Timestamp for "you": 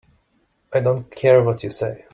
1.63-1.69